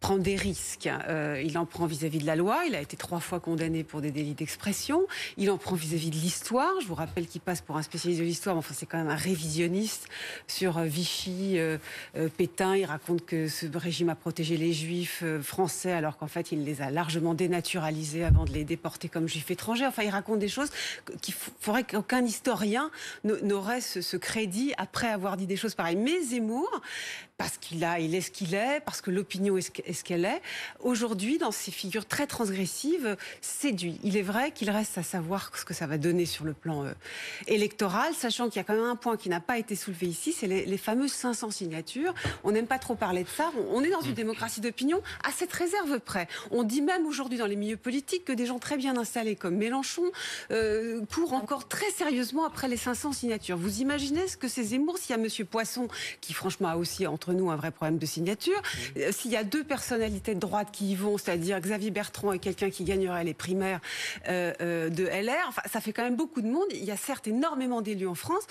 prend 0.00 0.18
des 0.18 0.36
risques. 0.36 0.88
Euh, 1.08 1.42
il 1.44 1.56
en 1.58 1.66
prend 1.66 1.86
vis-à-vis 1.86 2.18
de 2.18 2.26
la 2.26 2.36
loi. 2.36 2.64
Il 2.66 2.74
a 2.74 2.80
été 2.80 2.96
trois 2.96 3.20
fois 3.20 3.40
condamné 3.40 3.84
pour 3.84 4.00
des 4.00 4.10
délits 4.10 4.34
d'expression. 4.34 5.06
Il 5.36 5.50
en 5.50 5.58
prend 5.58 5.74
vis-à-vis 5.74 6.10
de 6.10 6.16
l'histoire. 6.16 6.72
Je 6.80 6.86
vous 6.86 6.94
rappelle 6.94 7.26
qu'il 7.26 7.40
passe 7.40 7.60
pour 7.60 7.76
un 7.76 7.82
spécialiste 7.82 8.20
de 8.20 8.26
l'histoire, 8.26 8.56
enfin 8.56 8.74
c'est 8.76 8.86
quand 8.86 8.98
même 8.98 9.08
un 9.08 9.16
révisionniste 9.16 10.08
sur 10.46 10.78
euh, 10.78 10.84
Vichy, 10.84 11.58
euh, 11.58 11.78
Pétain. 12.36 12.76
Il 12.76 12.84
raconte 12.84 13.24
que 13.24 13.48
ce 13.48 13.66
régime 13.76 14.08
a 14.08 14.14
protégé 14.14 14.56
les 14.56 14.72
juifs 14.72 15.24
français 15.42 15.92
alors 15.92 16.16
qu'en 16.16 16.26
fait 16.26 16.52
il 16.52 16.64
les 16.64 16.82
a 16.82 16.90
largement 16.90 17.34
dénaturalisés 17.34 18.24
avant 18.24 18.44
de 18.44 18.52
les 18.52 18.64
déporter 18.64 19.08
comme 19.08 19.28
juifs 19.28 19.50
étrangers. 19.50 19.86
Enfin 19.86 20.02
il 20.02 20.10
raconte 20.10 20.38
des 20.38 20.48
choses 20.48 20.70
qu'il 21.20 21.34
faudrait 21.60 21.84
qu'aucun 21.84 22.24
historien 22.24 22.90
n'aurait 23.24 23.80
ce, 23.80 24.00
ce 24.00 24.16
crédit 24.16 24.72
après 24.78 25.08
avoir 25.08 25.36
dit 25.36 25.46
des 25.46 25.56
choses 25.56 25.74
pareilles. 25.74 25.96
Mais 25.96 26.20
Zemmour, 26.22 26.80
parce 27.38 27.58
qu'il 27.58 27.84
a, 27.84 27.98
il 28.00 28.14
est 28.14 28.20
ce 28.20 28.30
qu'il 28.30 28.54
est, 28.54 28.80
parce 28.84 29.00
que 29.00 29.10
l'opinion 29.10 29.56
est 29.56 29.62
ce 29.62 29.70
qu'elle 29.70 29.85
est. 29.86 30.42
Aujourd'hui, 30.80 31.38
dans 31.38 31.50
ces 31.50 31.70
figures 31.70 32.06
très 32.06 32.26
transgressives, 32.26 33.16
séduit. 33.40 33.98
Il 34.02 34.16
est 34.16 34.22
vrai 34.22 34.50
qu'il 34.50 34.70
reste 34.70 34.98
à 34.98 35.02
savoir 35.02 35.50
ce 35.54 35.64
que 35.64 35.74
ça 35.74 35.86
va 35.86 35.98
donner 35.98 36.26
sur 36.26 36.44
le 36.44 36.52
plan 36.52 36.84
euh, 36.84 36.92
électoral, 37.46 38.14
sachant 38.14 38.48
qu'il 38.48 38.56
y 38.56 38.60
a 38.60 38.64
quand 38.64 38.74
même 38.74 38.84
un 38.84 38.96
point 38.96 39.16
qui 39.16 39.28
n'a 39.28 39.40
pas 39.40 39.58
été 39.58 39.76
soulevé 39.76 40.06
ici, 40.06 40.32
c'est 40.32 40.46
les, 40.46 40.76
fameuses 40.76 41.12
500 41.12 41.50
signatures. 41.50 42.14
On 42.44 42.52
n'aime 42.52 42.66
pas 42.66 42.78
trop 42.78 42.94
parler 42.94 43.24
de 43.24 43.28
ça. 43.28 43.50
On, 43.70 43.82
est 43.82 43.90
dans 43.90 44.02
une 44.02 44.14
démocratie 44.14 44.60
d'opinion 44.60 45.02
à 45.24 45.32
cette 45.32 45.52
réserve 45.52 46.00
près. 46.00 46.28
On 46.50 46.64
dit 46.64 46.82
même 46.82 47.06
aujourd'hui 47.06 47.38
dans 47.38 47.46
les 47.46 47.56
milieux 47.56 47.76
politiques 47.76 48.24
que 48.24 48.32
des 48.32 48.46
gens 48.46 48.58
très 48.58 48.76
bien 48.76 48.96
installés 48.96 49.36
comme 49.36 49.56
Mélenchon 49.56 50.04
euh, 50.50 51.00
courent 51.12 51.32
encore 51.32 51.68
très 51.68 51.90
sérieusement 51.90 52.44
après 52.44 52.68
les 52.68 52.76
500 52.76 53.12
signatures. 53.12 53.56
Vous 53.56 53.80
imaginez 53.80 54.28
ce 54.28 54.36
que 54.36 54.48
c'est 54.48 54.62
Zemmour 54.62 54.98
s'il 54.98 55.10
y 55.10 55.18
a 55.18 55.22
Monsieur 55.22 55.44
Poisson 55.44 55.88
qui 56.20 56.34
franchement 56.34 56.68
a 56.68 56.76
aussi 56.76 57.06
entre 57.06 57.32
nous 57.32 57.50
un 57.50 57.56
vrai 57.56 57.70
problème 57.70 57.98
de 57.98 58.06
signature. 58.06 58.60
Euh, 58.96 59.12
s'il 59.12 59.30
y 59.30 59.36
a 59.36 59.44
deux 59.44 59.64
personnalités 59.76 60.34
de 60.34 60.40
droite 60.40 60.68
qui 60.72 60.92
y 60.92 60.94
vont, 60.94 61.18
c'est-à-dire 61.18 61.60
Xavier 61.60 61.90
Bertrand 61.90 62.32
et 62.32 62.38
quelqu'un 62.38 62.70
qui 62.70 62.82
gagnerait 62.82 63.24
les 63.24 63.34
primaires 63.34 63.80
euh, 64.26 64.54
euh, 64.62 64.88
de 64.88 65.04
LR, 65.04 65.44
enfin, 65.48 65.60
ça 65.70 65.82
fait 65.82 65.92
quand 65.92 66.02
même 66.02 66.16
beaucoup 66.16 66.40
de 66.40 66.46
monde. 66.46 66.64
Il 66.70 66.84
y 66.84 66.90
a 66.90 66.96
certes 66.96 67.28
énormément 67.28 67.82
d'élus 67.82 68.06
en 68.06 68.14
France, 68.14 68.44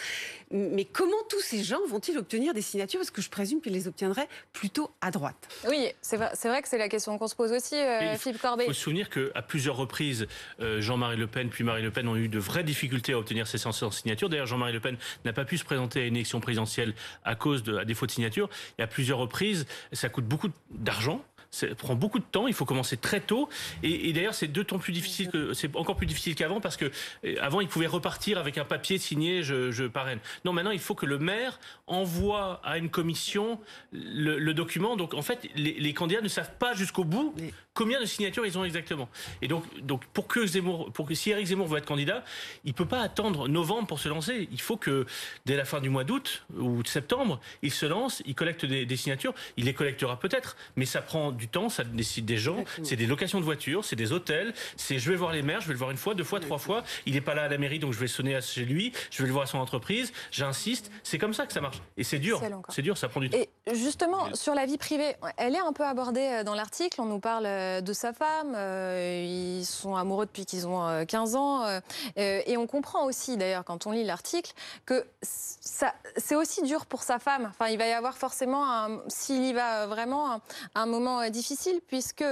mais 0.51 0.85
comment 0.85 1.17
tous 1.27 1.41
ces 1.41 1.63
gens 1.63 1.79
vont-ils 1.87 2.15
obtenir 2.19 2.53
des 2.53 2.61
signatures? 2.61 2.99
Parce 2.99 3.09
que 3.09 3.23
je 3.23 3.31
présume 3.31 3.59
qu'ils 3.59 3.73
les 3.73 3.87
obtiendraient 3.87 4.27
plutôt 4.53 4.91
à 5.01 5.09
droite. 5.09 5.47
Oui, 5.67 5.87
c'est 5.99 6.17
vrai, 6.17 6.29
vrai, 6.43 6.61
que 6.61 6.67
c'est 6.67 6.77
la 6.77 6.89
question 6.89 7.17
qu'on 7.17 7.27
se 7.27 7.35
pose 7.35 7.51
aussi, 7.51 7.75
Philippe 8.19 8.39
Corbet. 8.39 8.65
Il 8.65 8.67
faut 8.67 8.73
se 8.73 8.81
souvenir 8.81 9.09
qu'à 9.09 9.41
plusieurs 9.41 9.77
reprises, 9.77 10.27
Jean-Marie 10.59 11.17
Le 11.17 11.25
Pen 11.25 11.49
puis 11.49 11.63
Marine 11.63 11.85
Le 11.85 11.91
Pen 11.91 12.07
ont 12.07 12.17
eu 12.17 12.27
de 12.27 12.37
vraies 12.37 12.63
difficultés 12.63 13.13
à 13.13 13.17
obtenir 13.17 13.47
ces 13.47 13.57
500 13.57 13.89
signatures. 13.89 14.29
D'ailleurs, 14.29 14.45
Jean-Marie 14.45 14.73
Le 14.73 14.79
Pen 14.79 14.95
n'a 15.25 15.33
pas 15.33 15.45
pu 15.45 15.57
se 15.57 15.65
présenter 15.65 16.01
à 16.01 16.05
une 16.05 16.17
élection 16.17 16.39
présidentielle 16.39 16.93
à 17.23 17.33
cause 17.33 17.63
de 17.63 17.77
à 17.77 17.85
défaut 17.85 18.05
de 18.05 18.11
signature 18.11 18.47
et 18.77 18.83
à 18.83 18.87
plusieurs 18.87 19.17
reprises. 19.17 19.65
Ça 19.91 20.09
coûte 20.09 20.25
beaucoup 20.25 20.49
d'argent. 20.69 21.14
Ça 21.55 21.67
prend 21.73 21.95
beaucoup 21.95 22.19
de 22.19 22.25
temps. 22.25 22.47
Il 22.47 22.53
faut 22.53 22.65
commencer 22.65 22.97
très 22.97 23.21
tôt. 23.21 23.47
Et, 23.81 24.11
d'ailleurs, 24.11 24.33
c'est 24.33 24.49
temps 24.65 24.77
plus 24.77 24.91
difficile 24.91 25.29
que 25.29 25.53
c'est 25.53 25.73
encore 25.77 25.95
plus 25.95 26.05
difficile 26.05 26.35
qu'avant 26.35 26.59
parce 26.59 26.75
que 26.75 26.91
euh, 27.23 27.35
avant, 27.39 27.61
il 27.61 27.69
pouvait 27.69 27.87
repartir 27.87 28.37
avec 28.37 28.57
un 28.57 28.65
papier 28.65 28.97
signé 28.97 29.41
je, 29.41 29.71
je 29.71 29.85
parraine. 29.85 30.19
Non, 30.43 30.51
maintenant, 30.51 30.71
il 30.71 30.79
faut 30.79 30.95
que 30.95 31.05
le 31.05 31.17
maire 31.17 31.57
envoie 31.87 32.59
à 32.65 32.77
une 32.77 32.89
commission 32.89 33.57
le, 33.93 34.53
document. 34.53 34.97
Donc, 34.97 35.13
en 35.13 35.21
fait, 35.21 35.47
les, 35.55 35.93
candidats 35.93 36.21
ne 36.21 36.27
savent 36.27 36.57
pas 36.59 36.73
jusqu'au 36.73 37.05
bout 37.05 37.33
combien 37.73 38.01
de 38.01 38.05
signatures 38.05 38.45
ils 38.45 38.57
ont 38.57 38.65
exactement. 38.65 39.07
Et 39.41 39.47
donc, 39.47 39.63
donc 39.81 40.05
pour 40.07 40.27
que 40.27 40.45
Zemmour, 40.45 40.91
pour 40.91 41.07
que 41.07 41.13
si 41.13 41.29
Eric 41.29 41.47
Zemmour 41.47 41.67
veut 41.67 41.77
être 41.77 41.85
candidat, 41.85 42.23
il 42.63 42.73
peut 42.73 42.85
pas 42.85 43.01
attendre 43.01 43.47
novembre 43.47 43.87
pour 43.87 43.99
se 43.99 44.09
lancer. 44.09 44.49
Il 44.51 44.61
faut 44.61 44.77
que 44.77 45.05
dès 45.45 45.55
la 45.55 45.65
fin 45.65 45.79
du 45.79 45.89
mois 45.89 46.03
d'août 46.03 46.45
ou 46.57 46.83
de 46.83 46.87
septembre, 46.87 47.39
il 47.61 47.71
se 47.71 47.85
lance, 47.85 48.23
il 48.25 48.35
collecte 48.35 48.65
des, 48.65 48.85
des 48.85 48.97
signatures. 48.97 49.33
Il 49.57 49.65
les 49.65 49.73
collectera 49.73 50.19
peut-être, 50.19 50.57
mais 50.75 50.85
ça 50.85 51.01
prend 51.01 51.31
du 51.31 51.44
temps, 51.47 51.69
ça 51.69 51.83
décide 51.83 52.25
des 52.25 52.37
gens. 52.37 52.63
C'est 52.83 52.95
des 52.95 53.07
locations 53.07 53.39
de 53.39 53.45
voitures, 53.45 53.83
c'est 53.85 53.95
des 53.95 54.11
hôtels. 54.11 54.53
C'est 54.77 54.99
je 54.99 55.09
vais 55.09 55.15
voir 55.17 55.31
les 55.31 55.41
maires, 55.41 55.61
je 55.61 55.67
vais 55.67 55.73
le 55.73 55.79
voir 55.79 55.91
une 55.91 55.97
fois, 55.97 56.13
deux 56.13 56.23
fois, 56.23 56.39
trois 56.39 56.57
fois. 56.57 56.83
Il 57.05 57.13
n'est 57.13 57.21
pas 57.21 57.35
là 57.35 57.43
à 57.43 57.47
la 57.47 57.57
mairie, 57.57 57.79
donc 57.79 57.93
je 57.93 57.99
vais 57.99 58.07
sonner 58.07 58.39
chez 58.41 58.65
lui. 58.65 58.93
Je 59.11 59.21
vais 59.21 59.27
le 59.27 59.33
voir 59.33 59.43
à 59.43 59.47
son 59.47 59.59
entreprise. 59.59 60.13
J'insiste. 60.31 60.91
C'est 61.03 61.17
comme 61.17 61.33
ça 61.33 61.45
que 61.45 61.53
ça 61.53 61.61
marche. 61.61 61.81
Et 61.97 62.03
c'est 62.03 62.19
dur. 62.19 62.41
C'est 62.69 62.81
dur, 62.81 62.97
ça 62.97 63.09
prend 63.09 63.19
du 63.19 63.29
temps. 63.29 63.37
Et 63.37 63.49
justement, 63.73 64.33
sur 64.33 64.53
la 64.53 64.65
vie 64.65 64.77
privée, 64.77 65.15
elle 65.37 65.55
est 65.55 65.59
un 65.59 65.73
peu 65.73 65.83
abordée 65.83 66.39
euh, 66.39 66.43
dans 66.43 66.55
l'article. 66.55 67.01
On 67.01 67.05
nous 67.05 67.19
parle 67.19 67.45
euh, 67.45 67.81
de 67.81 67.93
sa 67.93 68.13
femme. 68.13 68.53
Euh, 68.55 69.23
ils 69.25 69.65
sont 69.65 69.95
amoureux 69.95 70.25
depuis 70.25 70.45
qu'ils 70.45 70.67
ont 70.67 71.05
15 71.05 71.35
euh, 71.35 71.37
ans. 71.37 71.81
Et 72.15 72.57
on 72.57 72.67
comprend 72.67 73.05
aussi, 73.05 73.37
d'ailleurs, 73.37 73.63
quand 73.63 73.87
on 73.87 73.91
lit 73.91 74.03
l'article, 74.03 74.53
que 74.85 75.05
c'est 75.21 76.35
aussi 76.35 76.61
dur 76.63 76.85
pour 76.85 77.03
sa 77.03 77.19
femme. 77.19 77.47
Enfin, 77.49 77.69
il 77.69 77.77
va 77.77 77.87
y 77.87 77.91
avoir 77.91 78.17
forcément, 78.17 78.87
s'il 79.07 79.43
y 79.45 79.53
va 79.53 79.87
vraiment, 79.87 80.41
un, 80.75 80.85
moment 80.85 81.21
difficile, 81.29 81.79
puisque 81.87 82.25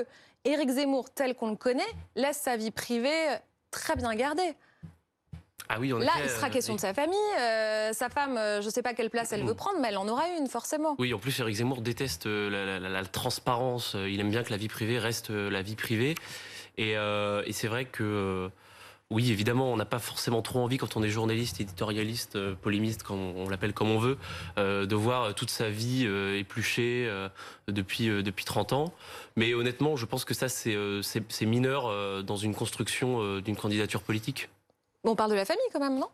Éric 0.45 0.69
Zemmour, 0.69 1.09
tel 1.09 1.35
qu'on 1.35 1.49
le 1.49 1.55
connaît, 1.55 1.81
laisse 2.15 2.37
sa 2.37 2.57
vie 2.57 2.71
privée 2.71 3.37
très 3.71 3.95
bien 3.95 4.13
gardée. 4.15 4.55
Ah 5.69 5.79
oui, 5.79 5.89
Là, 5.89 6.11
il 6.23 6.29
sera 6.29 6.49
question 6.49 6.75
de 6.75 6.79
sa 6.79 6.93
famille. 6.93 7.17
Euh, 7.39 7.93
sa 7.93 8.09
femme, 8.09 8.37
euh, 8.37 8.61
je 8.61 8.67
ne 8.67 8.71
sais 8.71 8.81
pas 8.81 8.93
quelle 8.93 9.09
place 9.09 9.31
elle 9.31 9.43
veut 9.43 9.55
prendre, 9.55 9.79
mais 9.79 9.87
elle 9.87 9.97
en 9.97 10.07
aura 10.07 10.27
une, 10.37 10.47
forcément. 10.47 10.95
Oui, 10.99 11.13
en 11.13 11.19
plus, 11.19 11.39
Eric 11.39 11.55
Zemmour 11.55 11.81
déteste 11.81 12.27
euh, 12.27 12.79
la, 12.79 13.05
transparence. 13.05 13.95
Il 13.95 14.19
aime 14.19 14.29
bien 14.29 14.43
que 14.43 14.51
la 14.51 14.57
vie 14.57 14.67
privée 14.67 14.99
reste 14.99 15.29
la 15.29 15.61
vie 15.61 15.75
privée. 15.75 16.15
Et, 16.77 16.95
c'est 17.51 17.67
vrai 17.67 17.85
que, 17.85 18.49
oui, 19.13 19.31
évidemment, 19.31 19.71
on 19.71 19.77
n'a 19.77 19.85
pas 19.85 19.99
forcément 19.99 20.41
trop 20.41 20.59
envie, 20.59 20.77
quand 20.77 20.97
on 20.97 21.03
est 21.03 21.09
journaliste, 21.09 21.61
éditorialiste, 21.61 22.37
polémiste, 22.55 23.03
quand 23.03 23.15
on, 23.15 23.47
l'appelle 23.47 23.73
comme 23.73 23.91
on 23.91 23.99
veut, 23.99 24.17
de 24.57 24.95
voir 24.95 25.35
toute 25.35 25.49
sa 25.49 25.69
vie 25.69 26.05
épluchée 26.37 27.09
depuis, 27.67 28.07
depuis 28.23 28.45
30 28.45 28.73
ans. 28.73 28.93
Mais 29.35 29.53
honnêtement, 29.53 29.95
je 29.95 30.05
pense 30.05 30.25
que 30.25 30.33
ça, 30.33 30.49
c'est 30.49 31.45
mineur 31.45 32.23
dans 32.23 32.37
une 32.37 32.55
construction 32.55 33.39
d'une 33.39 33.55
candidature 33.55 34.01
politique. 34.01 34.49
On 35.05 35.15
parle 35.15 35.31
de 35.31 35.35
la 35.35 35.43
famille 35.43 35.65
quand 35.73 35.81
même, 35.81 35.99
non? 35.99 36.07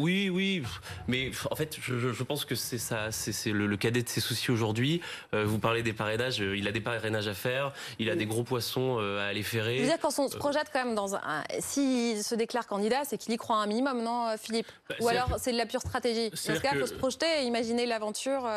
Oui, 0.00 0.30
oui, 0.30 0.62
mais 1.06 1.30
en 1.50 1.54
fait, 1.54 1.76
je, 1.78 2.22
pense 2.22 2.46
que 2.46 2.54
c'est 2.54 2.78
ça, 2.78 3.12
c'est 3.12 3.50
le, 3.50 3.76
cadet 3.76 4.02
de 4.02 4.08
ses 4.08 4.22
soucis 4.22 4.50
aujourd'hui. 4.50 5.02
Euh, 5.34 5.44
vous 5.44 5.58
parlez 5.58 5.82
des 5.82 5.92
parrainages, 5.92 6.40
euh, 6.40 6.56
il 6.56 6.66
a 6.66 6.72
des 6.72 6.80
parrainages 6.80 7.28
à 7.28 7.34
faire, 7.34 7.74
il 7.98 8.08
a 8.08 8.16
des 8.16 8.24
gros 8.24 8.42
poissons 8.42 8.96
euh, 9.00 9.20
à 9.20 9.26
aller 9.26 9.42
ferrer. 9.42 9.76
Je 9.76 9.82
veux 9.82 9.88
dire, 9.88 9.98
quand 10.00 10.18
on 10.18 10.28
se 10.28 10.36
projette 10.38 10.68
quand 10.72 10.82
même 10.82 10.94
dans 10.94 11.14
un. 11.14 11.20
S'il 11.58 12.24
se 12.24 12.34
déclare 12.34 12.66
candidat, 12.66 13.02
c'est 13.04 13.18
qu'il 13.18 13.34
y 13.34 13.36
croit 13.36 13.58
un 13.58 13.66
minimum, 13.66 14.02
non, 14.02 14.34
Philippe? 14.40 14.68
Bah, 14.88 14.94
Ou 15.00 15.08
alors 15.08 15.36
c'est 15.38 15.52
de 15.52 15.58
la 15.58 15.66
pure 15.66 15.82
stratégie 15.82 16.30
Dans 16.30 16.36
ce 16.36 16.58
cas, 16.58 16.70
il 16.72 16.80
faut 16.80 16.86
se 16.86 16.94
projeter 16.94 17.26
et 17.40 17.44
imaginer 17.44 17.84
l'aventure 17.84 18.48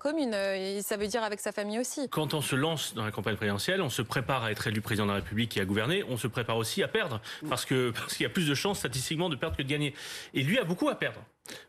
commune. 0.00 0.34
Et 0.34 0.82
ça 0.82 0.96
veut 0.96 1.06
dire 1.06 1.22
avec 1.22 1.38
sa 1.38 1.52
famille 1.52 1.78
aussi. 1.78 2.08
Quand 2.08 2.34
on 2.34 2.40
se 2.40 2.56
lance 2.56 2.94
dans 2.94 3.04
la 3.04 3.12
campagne 3.12 3.36
présidentielle, 3.36 3.80
on 3.80 3.90
se 3.90 4.02
prépare 4.02 4.42
à 4.42 4.50
être 4.50 4.66
élu 4.66 4.80
président 4.80 5.04
de 5.04 5.10
la 5.10 5.16
République 5.16 5.56
et 5.56 5.60
à 5.60 5.64
gouverner, 5.64 6.04
on 6.08 6.16
se 6.16 6.26
prépare 6.26 6.56
aussi 6.56 6.82
à 6.82 6.88
perdre. 6.88 7.20
Parce 7.48 7.64
qu'il 7.64 7.92
parce 7.92 8.14
qu'il 8.14 8.24
y 8.24 8.26
a 8.26 8.30
plus 8.30 8.48
de 8.48 8.54
chances 8.56 8.80
statistiquement 8.80 9.03
de 9.28 9.36
perdre 9.36 9.56
que 9.56 9.62
de 9.62 9.68
gagner. 9.68 9.94
Et 10.32 10.42
lui 10.42 10.58
a 10.58 10.64
beaucoup 10.64 10.88
à 10.88 10.94
perdre 10.96 11.20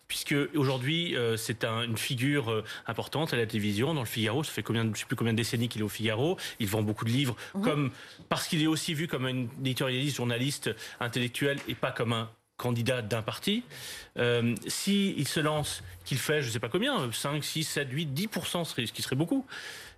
puisque 0.08 0.36
aujourd'hui 0.56 1.16
euh, 1.16 1.36
c'est 1.38 1.66
une 1.66 1.98
figure 1.98 2.50
euh, 2.50 2.64
importante 2.88 3.34
à 3.34 3.38
la 3.38 3.46
télévision 3.46 3.94
dans 3.94 4.02
le 4.02 4.08
Figaro. 4.08 4.44
Ça 4.44 4.52
fait 4.52 4.64
combien, 4.64 4.90
je 4.94 5.00
sais 5.00 5.06
plus 5.06 5.16
combien 5.16 5.34
de 5.34 5.38
décennies 5.38 5.68
qu'il 5.68 5.82
est 5.82 5.86
au 5.86 5.90
Figaro. 5.90 6.38
Il 6.60 6.68
vend 6.68 6.82
beaucoup 6.82 7.06
de 7.06 7.10
livres, 7.10 7.36
mhm. 7.56 7.62
comme 7.62 7.92
parce 8.30 8.48
qu'il 8.48 8.62
est 8.62 8.68
aussi 8.68 8.94
vu 8.94 9.08
comme 9.08 9.26
un 9.26 9.48
éditorialiste, 9.60 10.18
journaliste, 10.18 10.70
intellectuel 11.00 11.60
et 11.68 11.76
pas 11.76 11.92
comme 11.92 12.14
un 12.14 12.30
candidat 12.58 13.02
d'un 13.02 13.22
parti. 13.22 13.64
Euh, 14.18 14.56
S'il 14.68 15.28
se 15.28 15.40
lance, 15.40 15.84
qu'il 16.06 16.18
fait, 16.18 16.42
je 16.42 16.50
sais 16.50 16.60
pas 16.60 16.70
combien, 16.70 17.12
5, 17.12 17.44
6, 17.44 17.64
7, 17.64 17.90
8, 17.92 18.06
10 18.14 18.30
ce 18.64 18.92
qui 18.92 19.02
serait 19.02 19.16
beaucoup. 19.16 19.46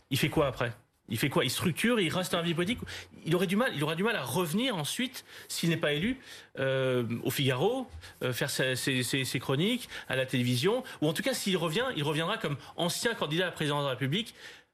Il 0.09 0.17
fait 0.17 0.29
quoi 0.29 0.47
après? 0.47 0.73
Il 1.09 1.17
fait 1.17 1.29
quoi? 1.29 1.43
Il 1.43 1.49
structure, 1.49 1.99
il 1.99 2.09
reste 2.09 2.33
un 2.33 2.41
vie 2.41 2.53
politique. 2.53 2.79
Il 3.25 3.35
aurait 3.35 3.47
du 3.47 3.55
mal, 3.55 3.71
il 3.75 3.83
aura 3.83 3.95
du 3.95 4.03
mal 4.03 4.15
à 4.15 4.23
revenir 4.23 4.75
ensuite 4.75 5.25
s'il 5.47 5.69
n'est 5.69 5.77
pas 5.77 5.93
élu 5.93 6.17
euh, 6.59 7.03
au 7.23 7.29
Figaro, 7.29 7.87
euh, 8.23 8.33
faire 8.33 8.49
ses, 8.49 8.75
ses, 8.75 9.39
chroniques 9.39 9.89
à 10.09 10.15
la 10.15 10.25
télévision, 10.25 10.83
ou 11.01 11.07
en 11.07 11.13
tout 11.13 11.23
cas 11.23 11.33
s'il 11.33 11.57
revient, 11.57 11.85
il 11.95 12.03
reviendra 12.03 12.37
comme 12.37 12.57
ancien 12.75 13.13
candidat 13.13 13.43
à 13.43 13.47
la 13.47 13.51
présidence 13.53 13.81
de 13.81 13.85
la 13.85 13.91
République, 13.91 14.33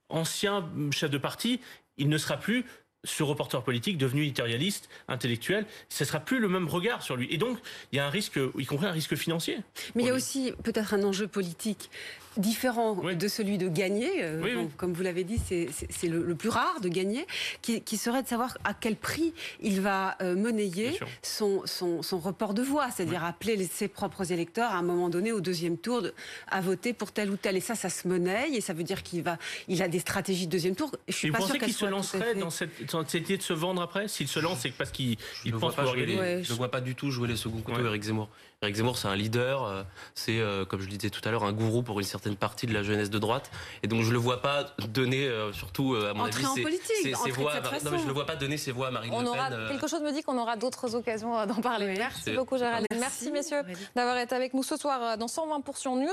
ancien 0.10 0.70
chef 0.92 1.10
de 1.10 1.18
parti. 1.18 1.60
Il 1.98 2.10
ne 2.10 2.18
sera 2.18 2.38
plus 2.38 2.66
ce 3.04 3.24
reporter 3.24 3.62
politique 3.64 3.98
devenu 3.98 4.24
éditorialiste, 4.24 4.90
intellectuel, 5.08 5.66
ce 5.90 6.04
ne 6.04 6.08
sera 6.08 6.20
plus 6.20 6.40
le 6.40 6.48
même 6.48 6.68
regard 6.68 7.04
sur 7.04 7.16
lui. 7.16 7.28
Et 7.32 7.38
donc, 7.38 7.58
il 7.92 7.98
y 7.98 8.00
a 8.00 8.06
un 8.06 8.10
risque, 8.10 8.40
y 8.58 8.66
compris 8.66 8.86
un 8.86 8.92
risque 8.92 9.16
financier. 9.16 9.60
Mais 9.96 10.04
il 10.04 10.08
y 10.08 10.10
a 10.10 10.14
aussi 10.14 10.54
peut-être 10.64 10.94
un 10.94 11.04
enjeu 11.04 11.28
politique 11.28 11.90
différent 12.38 12.96
de 12.96 13.28
celui 13.28 13.58
de 13.58 13.68
gagner. 13.68 14.24
Euh, 14.24 14.66
comme 14.78 14.94
vous 14.94 15.04
l'avez 15.04 15.24
dit, 15.24 15.40
c'est 15.40 16.08
le, 16.08 16.36
plus 16.36 16.50
rare 16.50 16.80
de 16.82 16.90
gagner, 16.90 17.26
qui, 17.62 17.98
serait 17.98 18.24
de 18.24 18.28
savoir 18.28 18.58
à 18.64 18.74
quel 18.74 18.96
prix 18.96 19.34
il 19.62 19.82
va 19.82 20.18
euh, 20.22 20.36
monnayer 20.36 21.00
son, 21.22 21.64
son, 21.66 22.02
report 22.20 22.54
de 22.54 22.62
voix, 22.62 22.90
c'est-à-dire 22.92 23.24
appeler 23.24 23.68
ses 23.72 23.88
propres 23.88 24.32
électeurs 24.32 24.72
à 24.72 24.76
un 24.76 24.82
moment 24.82 25.10
donné 25.10 25.32
au 25.32 25.42
deuxième 25.42 25.78
tour 25.78 26.04
à 26.48 26.62
voter 26.62 26.94
pour 26.94 27.12
tel 27.12 27.30
ou 27.30 27.38
tel. 27.38 27.58
Et 27.58 27.62
ça, 27.62 27.76
ça 27.76 27.90
se 27.90 28.08
monnaie, 28.08 28.52
et 28.54 28.62
ça 28.62 28.74
veut 28.74 28.84
dire 28.84 29.04
qu'il 29.04 29.24
va, 29.24 29.38
il 29.68 29.82
a 29.82 29.88
des 29.88 30.00
stratégies 30.00 30.48
de 30.48 30.52
deuxième 30.52 30.76
tour. 30.76 30.92
Je 31.08 31.14
suis 31.14 31.32
pas 31.32 31.40
vous 31.40 31.48
pensez 31.48 31.60
qu'il 31.60 31.74
se 31.74 31.86
lancerait 31.86 32.36
dans 32.36 32.50
cette, 32.50 32.92
dans 32.92 33.06
cette, 33.06 33.22
idée 33.22 33.38
de 33.38 33.44
se 33.44 33.54
vendre 33.54 33.82
après 33.82 34.08
S'il 34.08 34.28
se 34.28 34.40
lance, 34.40 34.60
c'est 34.62 34.72
parce 34.72 34.92
qu'il 34.92 35.18
pense 35.60 35.76
pouvoir 35.76 35.96
gagner. 35.96 36.44
Je 36.44 36.52
ne 36.52 36.58
vois 36.58 36.72
pas 36.72 36.82
du 36.82 36.96
tout 36.96 37.12
jouer 37.12 37.28
les 37.28 37.36
second 37.36 37.60
couteaux 37.62 37.86
Eric 37.86 38.04
Zemmour. 38.04 38.30
Eric 38.62 38.76
Zemmour, 38.76 38.98
c'est 38.98 39.10
un 39.10 39.16
leader, 39.16 39.64
euh, 39.64 39.84
c'est, 40.16 40.42
comme 40.70 40.80
je 40.80 40.86
le 40.86 40.96
disais 40.96 41.10
tout 41.10 41.22
à 41.26 41.32
l'heure, 41.32 41.44
un 41.44 41.52
gourou 41.52 41.84
pour 41.84 42.00
une 42.00 42.06
certaine 42.06 42.23
certaines 42.24 42.38
parties 42.38 42.68
de 42.68 42.74
la 42.74 42.84
jeunesse 42.84 43.10
de 43.10 43.20
droite. 43.20 43.52
Et 43.84 43.88
donc 43.88 44.02
je 44.04 44.12
le 44.12 44.18
vois 44.18 44.42
pas 44.42 44.68
donner, 44.88 45.28
euh, 45.28 45.52
surtout 45.52 45.94
euh, 45.94 46.12
à 46.12 46.14
mon 46.14 46.24
Entrer 46.26 46.40
avis, 46.40 46.48
en 46.48 46.56
ses, 46.56 46.62
politique, 46.62 46.96
ses- 46.96 47.32
voix. 47.32 47.54
non, 47.84 47.92
mais 47.92 48.00
je 48.00 48.08
le 48.08 48.14
vois 48.14 48.26
pas 48.26 48.36
donner 48.38 48.56
ses 48.58 48.72
voix 48.72 48.88
à 48.88 48.92
Marine 48.92 49.12
On 49.14 49.22
Le 49.22 49.28
aura 49.28 49.50
Pen. 49.50 49.54
euh, 49.60 49.70
quelque 49.70 49.88
chose 49.88 50.02
me 50.02 50.12
dit 50.14 50.24
qu'on 50.24 50.38
aura 50.38 50.56
d'autres 50.56 50.96
occasions 50.96 51.46
d'en 51.46 51.56
parler. 51.62 51.88
Oui. 51.88 51.96
Merci 51.98 52.32
beaucoup 52.32 52.58
Géraldine. 52.58 52.88
Merci, 52.92 53.30
Merci 53.30 53.32
messieurs 53.32 53.62
d'avoir 53.96 54.18
été 54.18 54.34
avec 54.36 54.54
nous 54.54 54.64
ce 54.64 54.78
soir 54.78 55.18
dans 55.18 55.26
120% 55.28 56.00
News. 56.00 56.08